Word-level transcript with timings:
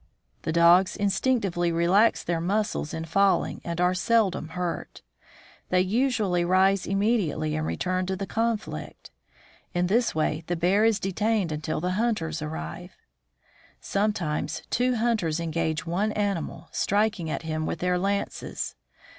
The 0.41 0.51
dogs 0.51 0.95
instinctively 0.95 1.71
relax 1.71 2.23
their 2.23 2.41
muscles 2.41 2.91
in 2.91 3.05
falling, 3.05 3.61
and 3.63 3.79
are 3.79 3.93
seldom 3.93 4.49
hurt; 4.57 5.03
they 5.69 5.81
usually 5.81 6.43
rise 6.43 6.87
immediately 6.87 7.55
and 7.55 7.67
return 7.67 8.07
to 8.07 8.15
the 8.15 8.25
conflict. 8.25 9.11
In 9.75 9.85
this 9.85 10.15
way 10.15 10.43
the 10.47 10.55
bear 10.55 10.83
is 10.85 10.99
detained 10.99 11.51
until 11.51 11.79
the 11.79 11.91
hunters 12.01 12.41
arrive. 12.41 12.95
Sometimes 13.79 14.63
two 14.71 14.95
hunters 14.95 15.39
engage 15.39 15.85
one 15.85 16.11
animal, 16.13 16.69
striking 16.71 17.29
at 17.29 17.43
him 17.43 17.67
with 17.67 17.77
their 17.77 17.99
lances. 17.99 18.73